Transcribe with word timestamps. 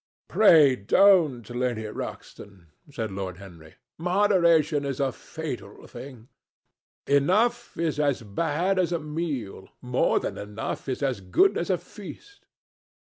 "Pray 0.27 0.75
don't, 0.75 1.47
Lady 1.51 1.85
Ruxton," 1.85 2.71
said 2.89 3.11
Lord 3.11 3.37
Henry. 3.37 3.75
"Moderation 3.99 4.83
is 4.83 4.99
a 4.99 5.11
fatal 5.11 5.85
thing. 5.85 6.27
Enough 7.05 7.77
is 7.77 7.99
as 7.99 8.23
bad 8.23 8.79
as 8.79 8.91
a 8.91 8.97
meal. 8.99 9.69
More 9.79 10.19
than 10.19 10.39
enough 10.39 10.89
is 10.89 11.03
as 11.03 11.21
good 11.21 11.55
as 11.55 11.69
a 11.69 11.77
feast." 11.77 12.47